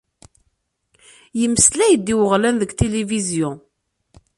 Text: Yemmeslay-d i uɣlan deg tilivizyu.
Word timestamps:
Yemmeslay-d 1.39 2.05
i 2.13 2.15
uɣlan 2.21 2.55
deg 2.61 2.71
tilivizyu. 2.77 3.51